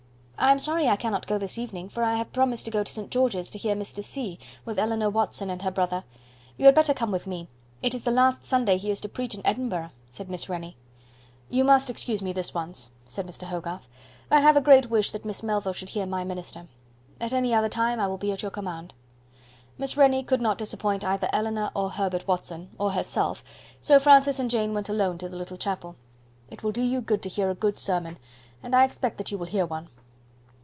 [0.41, 2.91] "I am sorry I cannot go this evening, for I have promised to go to
[2.91, 3.11] St.
[3.11, 4.03] George's, to hear Mr.
[4.03, 6.03] C, with Eleanor Watson and her brother.
[6.57, 7.47] You had better come with me;
[7.83, 10.77] it is the last Sunday he is to preach in Edinburgh," said Miss Rennie.
[11.51, 13.43] "You must excuse me this once," said Mr.
[13.43, 13.87] Hogarth;
[14.31, 16.67] "I have a great wish that Miss Melville should hear my minister.
[17.19, 18.95] At any other time I will be at your command."
[19.77, 23.43] Miss Rennie could not disappoint either Eleanor or Herbert Watson, or herself;
[23.79, 25.97] so Francis and Jane went alone to the little chapel.
[26.49, 28.17] "It will do you good to hear a good sermon,
[28.63, 29.89] and I expect that you will hear one."